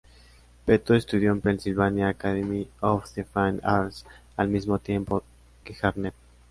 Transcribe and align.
Peto 0.65 0.95
estudió 0.95 1.31
en 1.31 1.41
Pennsylvania 1.41 2.07
Academy 2.09 2.67
of 2.79 3.05
the 3.13 3.23
Fine 3.23 3.59
Arts 3.61 4.03
al 4.35 4.47
mismo 4.49 4.79
tiempo 4.79 5.21
que 5.63 5.75
Harnett. 5.79 6.15